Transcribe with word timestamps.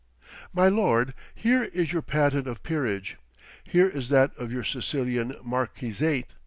"My 0.51 0.67
lord, 0.67 1.13
here 1.35 1.61
is 1.61 1.93
your 1.93 2.01
patent 2.01 2.47
of 2.47 2.63
peerage. 2.63 3.17
Here 3.69 3.87
is 3.87 4.09
that 4.09 4.35
of 4.35 4.51
your 4.51 4.63
Sicilian 4.63 5.33
marquisate. 5.45 6.29